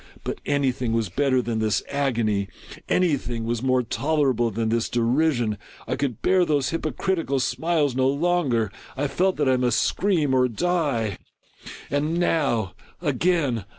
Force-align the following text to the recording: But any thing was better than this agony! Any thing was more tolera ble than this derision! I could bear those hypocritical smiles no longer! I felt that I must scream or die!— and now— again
But 0.23 0.41
any 0.47 0.71
thing 0.71 0.93
was 0.93 1.09
better 1.09 1.43
than 1.43 1.59
this 1.59 1.83
agony! 1.87 2.47
Any 2.89 3.17
thing 3.17 3.43
was 3.43 3.61
more 3.61 3.83
tolera 3.83 4.33
ble 4.35 4.49
than 4.49 4.69
this 4.69 4.89
derision! 4.89 5.59
I 5.87 5.95
could 5.95 6.23
bear 6.23 6.43
those 6.43 6.71
hypocritical 6.71 7.39
smiles 7.39 7.95
no 7.95 8.07
longer! 8.07 8.71
I 8.97 9.07
felt 9.07 9.35
that 9.37 9.47
I 9.47 9.57
must 9.57 9.79
scream 9.83 10.33
or 10.33 10.47
die!— 10.47 11.19
and 11.91 12.17
now— 12.17 12.73
again 12.99 13.65